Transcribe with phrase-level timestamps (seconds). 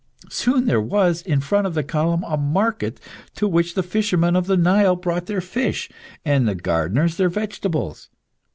[0.31, 2.99] Soon there was, in front of the column, a market
[3.35, 5.91] to which the fishermen of the Nile brought their fish,
[6.25, 8.09] and the gardeners their vegetables.